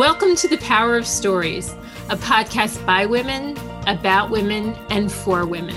[0.00, 1.74] Welcome to The Power of Stories,
[2.08, 3.54] a podcast by women,
[3.86, 5.76] about women, and for women.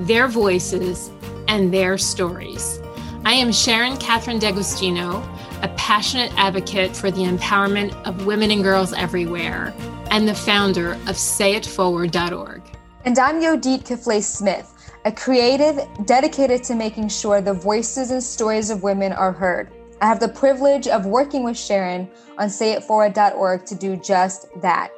[0.00, 1.12] Their voices
[1.46, 2.80] and their stories.
[3.24, 5.22] I am Sharon Catherine D'Agostino,
[5.62, 9.72] a passionate advocate for the empowerment of women and girls everywhere,
[10.10, 12.62] and the founder of sayitforward.org.
[13.04, 14.74] And I'm Yodit Kiflay Smith,
[15.04, 19.70] a creative dedicated to making sure the voices and stories of women are heard.
[20.00, 24.90] I have the privilege of working with Sharon on sayitforward.org to do just that.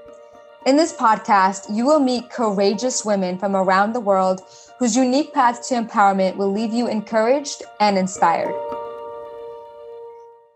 [0.66, 4.42] In this podcast, you will meet courageous women from around the world
[4.78, 8.54] whose unique paths to empowerment will leave you encouraged and inspired.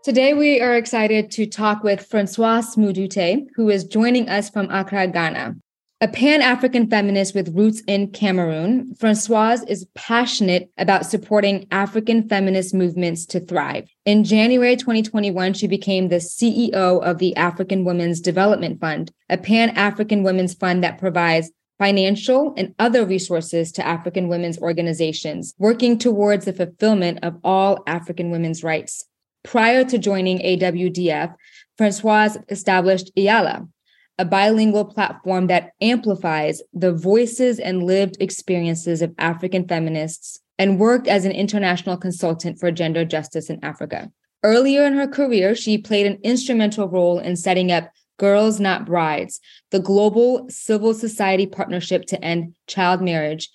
[0.03, 5.07] Today, we are excited to talk with Francoise Moudouthe, who is joining us from Accra,
[5.07, 5.55] Ghana.
[6.01, 12.73] A Pan African feminist with roots in Cameroon, Francoise is passionate about supporting African feminist
[12.73, 13.87] movements to thrive.
[14.03, 19.69] In January 2021, she became the CEO of the African Women's Development Fund, a Pan
[19.69, 26.43] African women's fund that provides financial and other resources to African women's organizations, working towards
[26.43, 29.05] the fulfillment of all African women's rights.
[29.45, 31.33] Prior to joining AWDF,
[31.77, 33.69] Francoise established Eyala,
[34.17, 41.07] a bilingual platform that amplifies the voices and lived experiences of African feminists, and worked
[41.07, 44.09] as an international consultant for gender justice in Africa.
[44.43, 49.39] Earlier in her career, she played an instrumental role in setting up Girls Not Brides,
[49.71, 53.49] the global civil society partnership to end child marriage.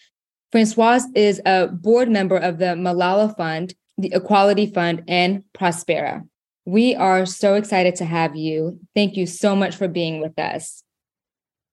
[0.53, 6.27] Francoise is a board member of the Malala Fund, the Equality Fund, and Prospera.
[6.67, 8.79] We are so excited to have you.
[8.95, 10.83] Thank you so much for being with us.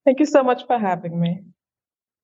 [0.06, 1.44] Thank you so much for having me.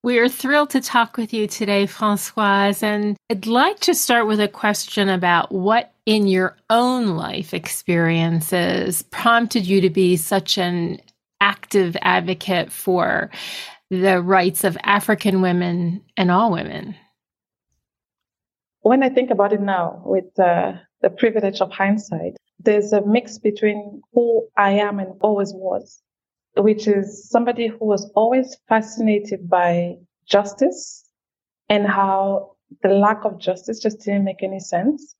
[0.03, 2.83] We are thrilled to talk with you today, Francoise.
[2.83, 9.03] And I'd like to start with a question about what in your own life experiences
[9.03, 10.99] prompted you to be such an
[11.39, 13.31] active advocate for
[13.89, 16.95] the rights of African women and all women.
[18.81, 23.37] When I think about it now, with uh, the privilege of hindsight, there's a mix
[23.37, 26.01] between who I am and always was,
[26.55, 31.05] which is somebody who was always fascinated by justice
[31.69, 35.15] and how the lack of justice just didn't make any sense.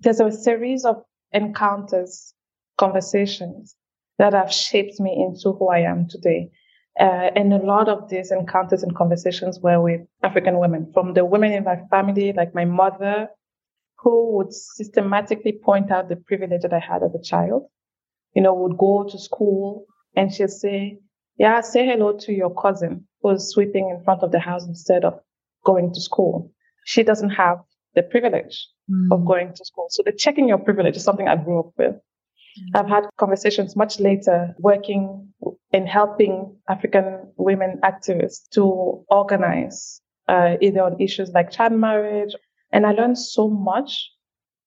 [0.00, 2.34] There's a series of encounters,
[2.78, 3.76] conversations
[4.18, 6.50] that have shaped me into who I am today.
[6.98, 11.24] Uh, and a lot of these encounters and conversations were with African women, from the
[11.24, 13.28] women in my family, like my mother,
[14.04, 17.64] who would systematically point out the privilege that I had as a child.
[18.34, 20.98] You know, would go to school and she'd say,
[21.38, 25.18] yeah, say hello to your cousin who's sweeping in front of the house instead of
[25.64, 26.52] going to school.
[26.84, 27.58] She doesn't have
[27.94, 29.08] the privilege mm.
[29.10, 29.86] of going to school.
[29.88, 31.94] So the checking your privilege is something I grew up with.
[31.94, 32.78] Mm.
[32.78, 35.32] I've had conversations much later working
[35.72, 42.34] in helping African women activists to organize uh, either on issues like child marriage
[42.74, 44.10] and I learned so much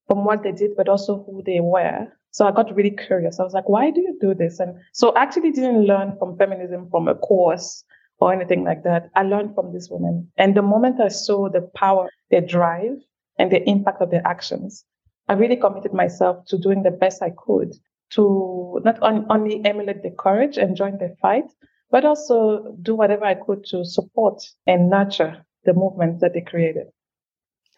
[0.08, 2.08] from what they did, but also who they were.
[2.32, 3.40] So I got really curious.
[3.40, 4.60] I was like, why do you do this?
[4.60, 7.84] And so I actually didn't learn from feminism from a course
[8.20, 9.10] or anything like that.
[9.16, 10.32] I learned from these women.
[10.38, 12.96] And the moment I saw the power, their drive,
[13.38, 14.86] and the impact of their actions,
[15.28, 17.74] I really committed myself to doing the best I could
[18.12, 21.52] to not only emulate the courage and join the fight,
[21.92, 26.88] but also do whatever I could to support and nurture the movements that they created.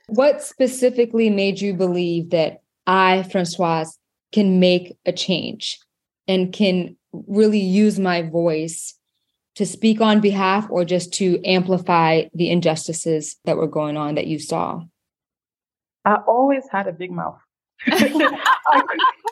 [0.09, 3.97] What specifically made you believe that I, Francoise,
[4.31, 5.79] can make a change
[6.27, 8.95] and can really use my voice
[9.55, 14.27] to speak on behalf or just to amplify the injustices that were going on that
[14.27, 14.81] you saw?
[16.05, 17.39] I always had a big mouth.
[17.85, 18.31] I,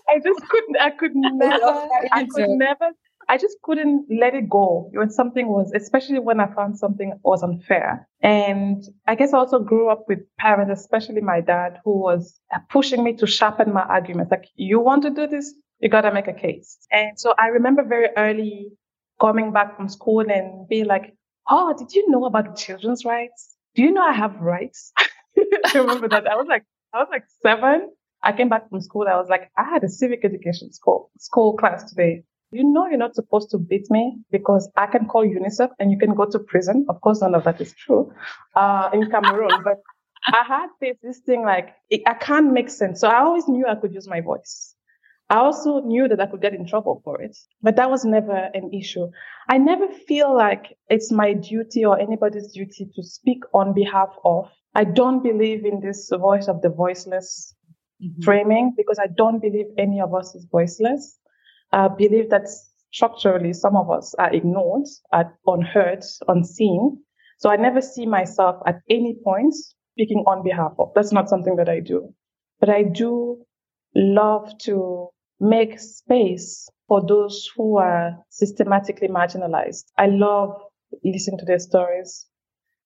[0.09, 2.91] I, just couldn't, I could never, I could never
[3.29, 7.43] I just couldn't let it go when something was, especially when I found something was
[7.43, 8.07] unfair.
[8.21, 12.39] And I guess I also grew up with parents, especially my dad, who was
[12.69, 14.31] pushing me to sharpen my arguments.
[14.31, 15.53] Like, you want to do this?
[15.79, 16.77] You got to make a case.
[16.91, 18.71] And so I remember very early
[19.19, 21.13] coming back from school and being like,
[21.49, 23.55] Oh, did you know about children's rights?
[23.75, 24.91] Do you know I have rights?
[24.97, 26.27] I remember that.
[26.27, 27.89] I was like, I was like seven.
[28.23, 29.05] I came back from school.
[29.07, 32.23] I was like, I had a civic education school, school class today.
[32.51, 35.97] You know you're not supposed to beat me because I can call UNICEF and you
[35.97, 36.85] can go to prison.
[36.87, 38.13] Of course, none of that is true
[38.55, 39.81] uh, in Cameroon, but
[40.25, 43.01] I had this, this thing like, it, I can't make sense.
[43.01, 44.75] So I always knew I could use my voice.
[45.29, 48.49] I also knew that I could get in trouble for it, but that was never
[48.53, 49.07] an issue.
[49.49, 54.49] I never feel like it's my duty or anybody's duty to speak on behalf of.
[54.73, 57.53] I don't believe in this voice of the voiceless
[58.01, 58.21] mm-hmm.
[58.21, 61.19] framing because I don't believe any of us is voiceless.
[61.71, 62.47] I believe that
[62.91, 67.03] structurally some of us are ignored, are unheard, unseen.
[67.39, 69.53] So I never see myself at any point
[69.93, 70.91] speaking on behalf of.
[70.95, 72.13] That's not something that I do.
[72.59, 73.43] But I do
[73.95, 75.09] love to
[75.39, 79.85] make space for those who are systematically marginalized.
[79.97, 80.59] I love
[81.03, 82.25] listening to their stories.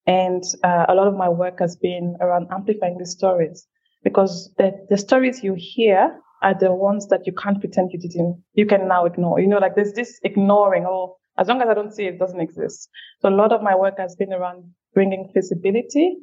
[0.07, 3.67] And uh, a lot of my work has been around amplifying these stories
[4.03, 8.43] because the, the stories you hear are the ones that you can't pretend you didn't,
[8.53, 9.39] you can now ignore.
[9.39, 12.19] You know, like there's this ignoring, oh, as long as I don't see it, it
[12.19, 12.89] doesn't exist.
[13.19, 16.17] So a lot of my work has been around bringing visibility,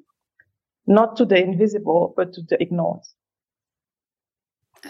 [0.86, 3.02] not to the invisible, but to the ignored.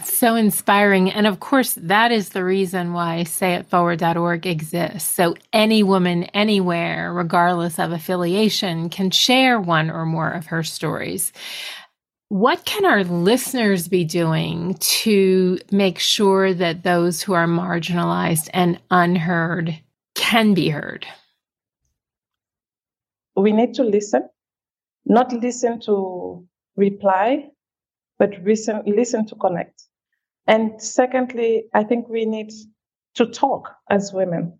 [0.04, 1.10] So inspiring.
[1.10, 5.14] And of course, that is the reason why sayitforward.org exists.
[5.14, 11.32] So any woman anywhere, regardless of affiliation, can share one or more of her stories.
[12.30, 18.78] What can our listeners be doing to make sure that those who are marginalized and
[18.90, 19.80] unheard
[20.14, 21.06] can be heard?
[23.34, 24.28] We need to listen,
[25.06, 26.46] not listen to
[26.76, 27.48] reply,
[28.18, 29.84] but listen, listen to connect.
[30.46, 32.52] And secondly, I think we need
[33.14, 34.58] to talk as women.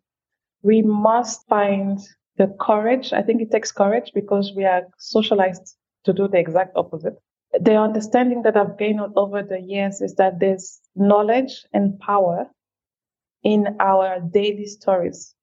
[0.63, 1.99] We must find
[2.39, 3.13] the courage.
[3.13, 7.19] I think it takes courage because we are socialized to do the exact opposite.
[7.53, 12.47] The understanding that I've gained over the years is that there's knowledge and power
[13.43, 15.35] in our daily stories.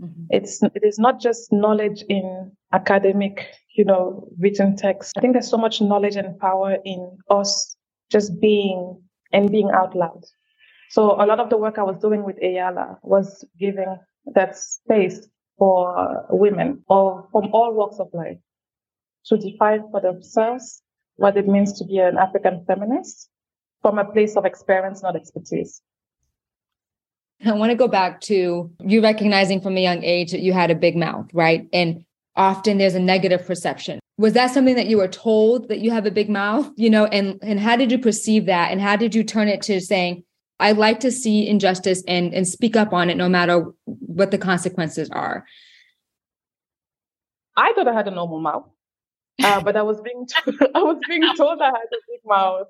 [0.00, 0.24] Mm-hmm.
[0.30, 5.14] It's it is not just knowledge in academic, you know, written text.
[5.18, 7.76] I think there's so much knowledge and power in us
[8.10, 10.22] just being and being out loud.
[10.90, 13.98] So a lot of the work I was doing with Eyala was giving
[14.34, 15.28] that space
[15.58, 18.38] for women or from all walks of life
[19.26, 20.82] to define for themselves
[21.18, 23.28] what it means to be an African feminist
[23.82, 25.82] from a place of experience, not expertise.
[27.44, 30.70] I want to go back to you recognizing from a young age that you had
[30.70, 31.68] a big mouth, right?
[31.72, 32.04] And
[32.36, 33.98] often there's a negative perception.
[34.16, 37.06] Was that something that you were told that you have a big mouth, you know,
[37.06, 40.24] and and how did you perceive that and how did you turn it to saying
[40.60, 44.38] I like to see injustice and and speak up on it no matter what the
[44.38, 45.44] consequences are?
[47.56, 48.68] I thought I had a normal mouth.
[49.42, 52.68] Uh, but I was being t- I was being told I had a big mouth.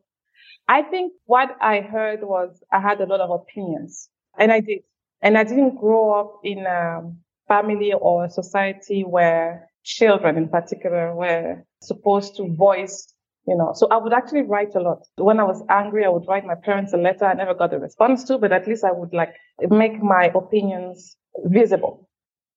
[0.69, 4.81] I think what I heard was I had a lot of opinions, and I did.
[5.23, 7.03] And I didn't grow up in a
[7.49, 13.13] family or a society where children, in particular, were supposed to voice.
[13.47, 15.07] You know, so I would actually write a lot.
[15.17, 17.79] When I was angry, I would write my parents a letter I never got a
[17.79, 19.35] response to, but at least I would like
[19.71, 21.17] make my opinions
[21.47, 22.09] visible.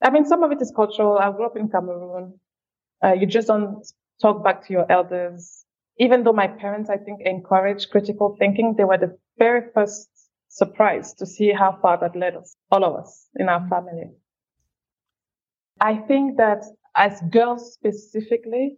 [0.01, 1.17] I mean, some of it is cultural.
[1.17, 2.39] I grew up in Cameroon.
[3.03, 3.83] Uh, you just don't
[4.21, 5.65] talk back to your elders.
[5.97, 10.09] Even though my parents, I think, encouraged critical thinking, they were the very first
[10.47, 14.11] surprised to see how far that led us, all of us in our family.
[15.79, 16.63] I think that
[16.95, 18.77] as girls specifically,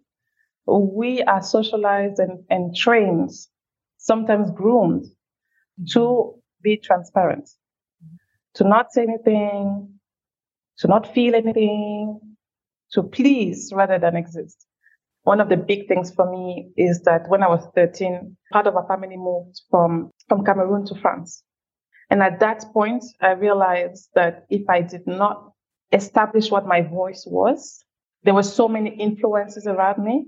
[0.66, 3.32] we are socialized and, and trained,
[3.98, 5.06] sometimes groomed
[5.92, 7.50] to be transparent,
[8.56, 10.00] to not say anything,
[10.78, 12.20] to not feel anything,
[12.92, 14.66] to please rather than exist.
[15.24, 18.76] One of the big things for me is that when I was 13, part of
[18.76, 21.44] our family moved from, from Cameroon to France.
[22.10, 25.52] And at that point, I realized that if I did not
[25.92, 27.84] establish what my voice was,
[28.24, 30.26] there were so many influences around me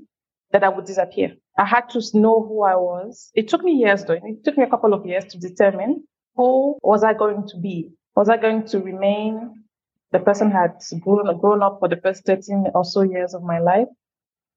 [0.52, 1.34] that I would disappear.
[1.58, 3.32] I had to know who I was.
[3.34, 4.14] It took me years though.
[4.14, 6.04] It took me a couple of years to determine
[6.36, 7.92] who was I going to be?
[8.16, 9.64] Was I going to remain
[10.12, 13.60] the person had grown, grown up for the first 13 or so years of my
[13.60, 13.88] life?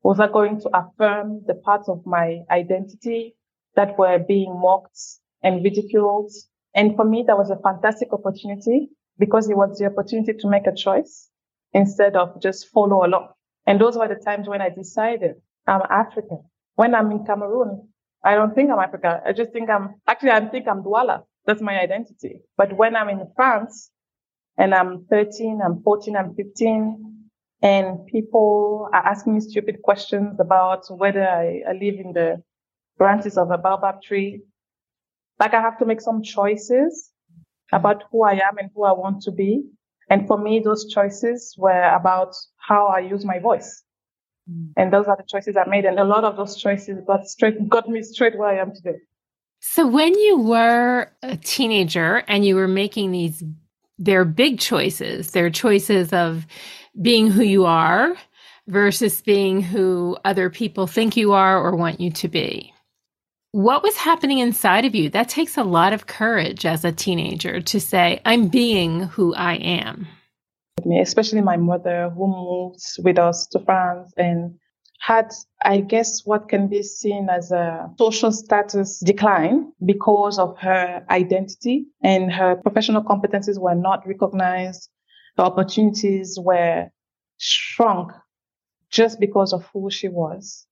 [0.03, 3.37] Was I going to affirm the parts of my identity
[3.75, 4.99] that were being mocked
[5.43, 6.33] and ridiculed?
[6.75, 10.67] And for me, that was a fantastic opportunity because it was the opportunity to make
[10.67, 11.29] a choice
[11.73, 13.29] instead of just follow along.
[13.67, 15.37] And those were the times when I decided
[15.67, 16.45] I'm African.
[16.77, 17.89] When I'm in Cameroon,
[18.25, 19.21] I don't think I'm African.
[19.27, 21.25] I just think I'm, actually, I think I'm Douala.
[21.45, 22.43] That's my identity.
[22.57, 23.91] But when I'm in France
[24.57, 27.08] and I'm 13, I'm 14, I'm 15,
[27.63, 32.43] and people are asking me stupid questions about whether I, I live in the
[32.97, 34.43] branches of a baobab tree,
[35.41, 37.11] like I have to make some choices
[37.73, 39.65] about who I am and who I want to be.
[40.11, 43.83] And for me, those choices were about how I use my voice.
[44.51, 44.73] Mm.
[44.77, 45.85] And those are the choices I made.
[45.85, 48.99] And a lot of those choices got straight, got me straight where I am today.
[49.61, 53.43] So when you were a teenager and you were making these,
[53.99, 55.33] they're big choices.
[55.33, 56.47] They're choices of
[57.01, 58.17] being who you are
[58.67, 62.73] versus being who other people think you are or want you to be.
[63.53, 65.09] What was happening inside of you?
[65.09, 69.55] That takes a lot of courage as a teenager to say, I'm being who I
[69.55, 70.07] am.
[71.01, 74.59] Especially my mother, who moved with us to France and
[74.99, 81.05] had, I guess, what can be seen as a social status decline because of her
[81.11, 84.91] identity and her professional competencies were not recognized.
[85.37, 86.89] The opportunities were
[87.39, 88.13] shrunk
[88.91, 90.67] just because of who she was.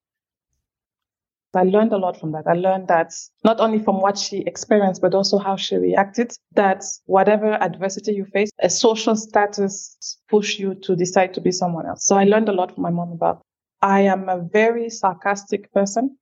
[1.55, 2.47] I learned a lot from that.
[2.47, 6.85] I learned that not only from what she experienced, but also how she reacted, that
[7.07, 12.05] whatever adversity you face, a social status push you to decide to be someone else.
[12.05, 13.46] So I learned a lot from my mom about.
[13.87, 16.19] I am a very sarcastic person.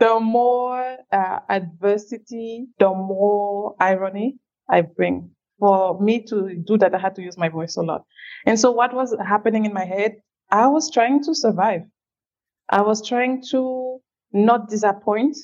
[0.00, 5.30] The more uh, adversity, the more irony I bring.
[5.60, 8.02] For me to do that, I had to use my voice a lot.
[8.44, 10.16] And so what was happening in my head?
[10.50, 11.82] I was trying to survive.
[12.70, 14.00] I was trying to
[14.32, 15.36] not disappoint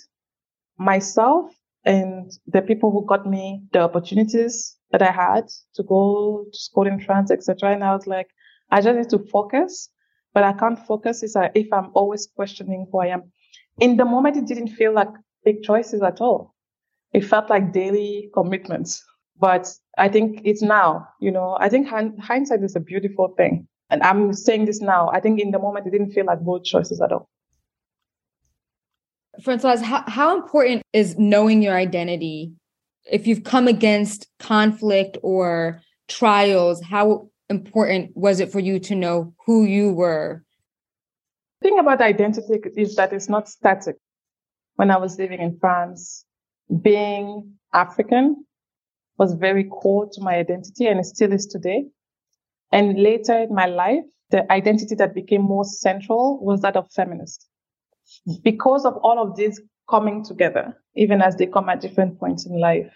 [0.78, 1.54] myself
[1.84, 5.44] and the people who got me the opportunities that I had
[5.76, 7.72] to go to school in France, etc.
[7.72, 8.26] And I was like,
[8.72, 9.90] I just need to focus,
[10.34, 13.32] but I can't focus uh, if I'm always questioning who I am.
[13.80, 15.08] In the moment, it didn't feel like
[15.44, 16.54] big choices at all.
[17.12, 19.04] It felt like daily commitments.
[19.38, 23.66] But I think it's now, you know, I think hindsight is a beautiful thing.
[23.90, 25.10] And I'm saying this now.
[25.12, 27.28] I think in the moment, it didn't feel like bold choices at all.
[29.42, 32.52] Francoise, how, how important is knowing your identity?
[33.10, 39.34] If you've come against conflict or trials, how important was it for you to know
[39.46, 40.42] who you were?
[41.60, 43.96] The thing about identity is that it's not static.
[44.76, 46.24] When I was living in France,
[46.82, 48.44] being African
[49.18, 51.84] was very core to my identity and it still is today.
[52.72, 57.46] And later in my life, the identity that became more central was that of feminist
[58.42, 62.58] because of all of this coming together, even as they come at different points in
[62.58, 62.92] life,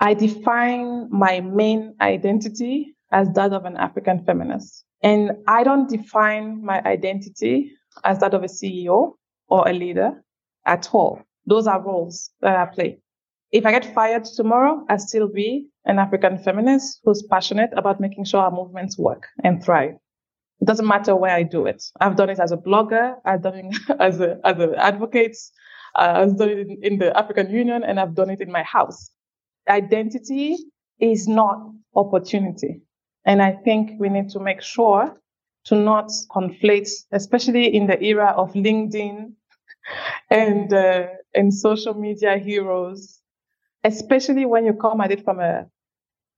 [0.00, 4.84] I define my main identity as that of an African feminist.
[5.02, 7.72] And I don't define my identity
[8.04, 9.12] as that of a CEO
[9.48, 10.24] or a leader
[10.66, 11.22] at all.
[11.46, 12.98] Those are roles that I play.
[13.52, 18.24] If I get fired tomorrow, I still be an African feminist who's passionate about making
[18.24, 19.94] sure our movements work and thrive.
[20.60, 21.84] It doesn't matter where I do it.
[22.00, 23.14] I've done it as a blogger.
[23.24, 25.36] I've done it as a as an advocate.
[25.94, 28.62] Uh, I've done it in, in the African Union, and I've done it in my
[28.62, 29.10] house.
[29.68, 30.56] Identity
[31.00, 31.58] is not
[31.94, 32.80] opportunity,
[33.24, 35.16] and I think we need to make sure
[35.64, 39.32] to not conflate, especially in the era of LinkedIn
[40.30, 43.20] and uh, and social media heroes,
[43.82, 45.66] especially when you come at it from a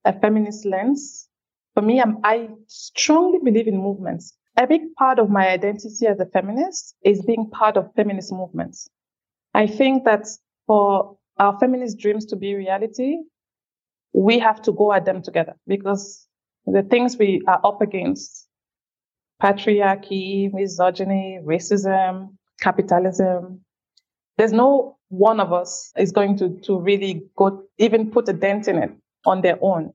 [0.05, 1.29] a feminist lens
[1.77, 4.35] for me, I'm, I strongly believe in movements.
[4.57, 8.89] A big part of my identity as a feminist is being part of feminist movements.
[9.53, 10.27] I think that
[10.67, 13.19] for our feminist dreams to be reality,
[14.15, 16.26] we have to go at them together because
[16.67, 18.47] the things we are up against,
[19.43, 22.31] patriarchy, misogyny, racism,
[22.61, 23.61] capitalism,
[24.37, 28.69] there's no one of us is going to, to really go, even put a dent
[28.69, 28.91] in it
[29.25, 29.93] on their own.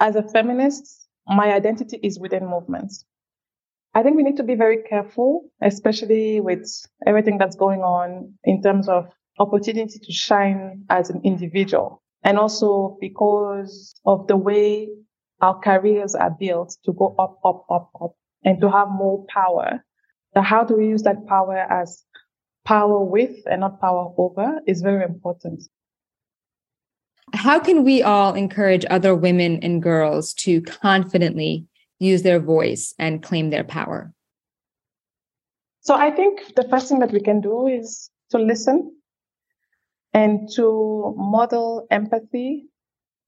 [0.00, 3.04] As a feminist, my identity is within movements.
[3.94, 6.66] I think we need to be very careful, especially with
[7.06, 12.02] everything that's going on in terms of opportunity to shine as an individual.
[12.24, 14.88] And also because of the way
[15.42, 19.84] our careers are built to go up, up, up, up and to have more power.
[20.36, 22.04] how do we use that power as
[22.64, 25.62] power with and not power over is very important
[27.34, 31.66] how can we all encourage other women and girls to confidently
[31.98, 34.12] use their voice and claim their power?
[35.80, 38.94] So I think the first thing that we can do is to listen
[40.12, 42.66] and to model empathy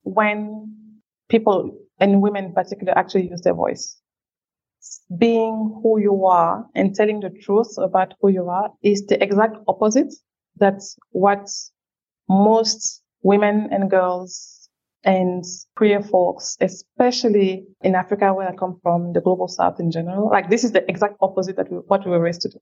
[0.03, 3.99] when people and women in particular actually use their voice.
[5.17, 9.57] Being who you are and telling the truth about who you are is the exact
[9.67, 10.13] opposite.
[10.57, 11.49] That's what
[12.29, 14.69] most women and girls
[15.03, 15.43] and
[15.75, 20.29] queer folks, especially in Africa, where I come from, the global south in general.
[20.29, 22.59] Like this is the exact opposite that we, what we were raised to do.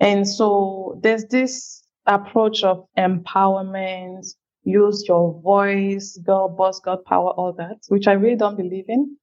[0.00, 4.26] And so there's this approach of empowerment,
[4.64, 9.16] use your voice, girl boss, girl power, all that, which I really don't believe in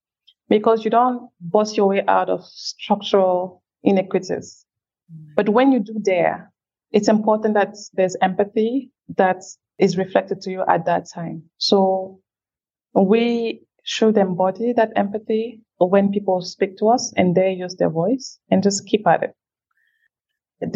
[0.49, 4.65] because you don't boss your way out of structural inequities.
[5.11, 5.35] Mm.
[5.35, 6.51] But when you do dare,
[6.91, 9.41] it's important that there's empathy, that
[9.79, 11.43] is reflected to you at that time.
[11.57, 12.19] So
[12.93, 18.37] we should embody that empathy when people speak to us and they use their voice
[18.49, 19.35] and just keep at it.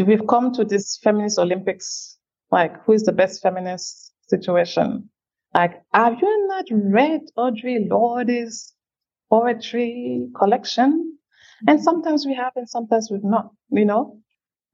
[0.04, 2.18] We've come to this feminist Olympics
[2.52, 5.10] like who is the best feminist situation.
[5.54, 8.74] Like, have you not read Audre Lorde's
[9.30, 11.18] poetry collection?
[11.68, 11.84] And mm-hmm.
[11.84, 14.20] sometimes we have and sometimes we've not, you know?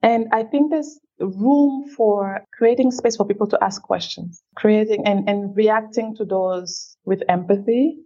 [0.02, 5.30] And I think there's room for creating space for people to ask questions, creating and,
[5.30, 7.98] and reacting to those with empathy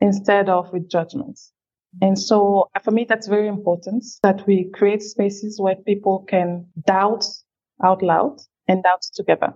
[0.00, 1.52] instead of with judgments.
[2.00, 6.66] And so uh, for me, that's very important that we create spaces where people can
[6.86, 7.24] doubt
[7.82, 8.38] out loud
[8.68, 9.54] and doubt together.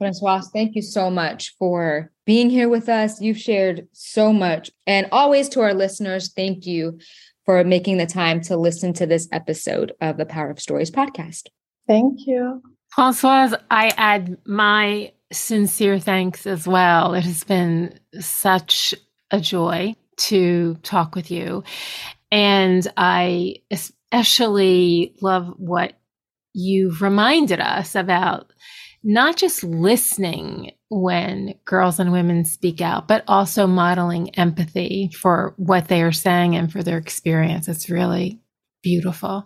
[0.00, 3.20] Francoise, thank you so much for being here with us.
[3.20, 4.70] You've shared so much.
[4.86, 6.98] And always to our listeners, thank you
[7.44, 11.48] for making the time to listen to this episode of the Power of Stories podcast.
[11.86, 12.62] Thank you.
[12.94, 17.12] Francoise, I add my sincere thanks as well.
[17.12, 18.94] It has been such
[19.30, 21.62] a joy to talk with you.
[22.32, 25.92] And I especially love what
[26.54, 28.50] you've reminded us about
[29.02, 35.88] not just listening when girls and women speak out, but also modeling empathy for what
[35.88, 37.68] they are saying and for their experience.
[37.68, 38.40] It's really
[38.82, 39.44] beautiful.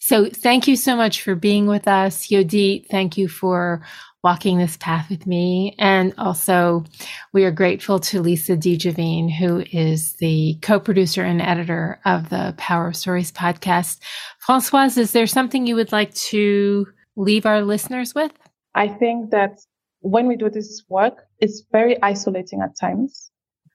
[0.00, 2.26] So thank you so much for being with us.
[2.28, 3.82] Yodit, thank you for
[4.22, 5.74] walking this path with me.
[5.78, 6.84] And also,
[7.32, 12.54] we are grateful to Lisa DiGiovine, who is the co producer and editor of the
[12.56, 13.98] Power of Stories podcast.
[14.38, 18.32] Francoise, is there something you would like to leave our listeners with?
[18.74, 19.58] I think that
[20.00, 23.30] when we do this work, it's very isolating at times.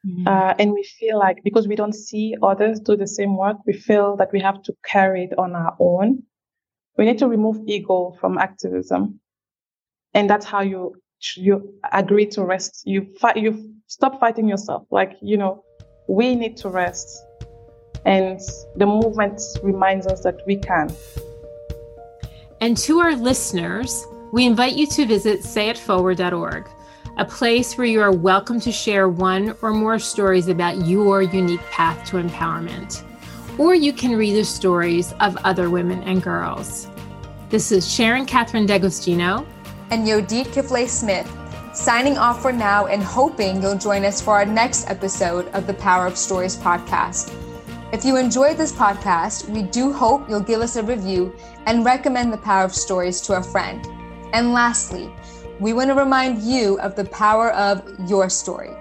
[0.06, 0.27] Mm-hmm.
[0.27, 3.74] Uh, and we feel like because we don't see others do the same work, we
[3.74, 6.24] feel that we have to carry it on our own.
[6.98, 9.20] We need to remove ego from activism
[10.18, 10.96] and that's how you
[11.36, 12.82] you agree to rest.
[12.86, 13.38] You fight.
[13.38, 14.84] You stop fighting yourself.
[14.92, 15.63] Like you know,
[16.08, 17.24] we need to rest,
[18.06, 18.39] and
[18.75, 20.89] the movement reminds us that we can.
[22.62, 26.69] And to our listeners, we invite you to visit sayitforward.org,
[27.17, 31.63] a place where you are welcome to share one or more stories about your unique
[31.72, 33.03] path to empowerment.
[33.57, 36.90] Or you can read the stories of other women and girls.
[37.50, 39.48] This is Sharon Catherine D'Agostino
[39.92, 41.31] and Yodit Kifle Smith,
[41.74, 45.74] signing off for now and hoping you'll join us for our next episode of the
[45.75, 47.33] Power of Stories podcast.
[47.94, 51.33] If you enjoyed this podcast, we do hope you'll give us a review
[51.66, 53.97] and recommend the Power of Stories to a friend.
[54.33, 55.11] And lastly,
[55.59, 58.76] we want to remind you of the power of your story.